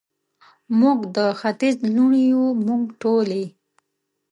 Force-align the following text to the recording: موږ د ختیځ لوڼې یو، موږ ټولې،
موږ 0.79 0.99
د 1.15 1.17
ختیځ 1.39 1.77
لوڼې 1.95 2.21
یو، 2.33 2.45
موږ 2.65 2.81
ټولې، 3.01 3.43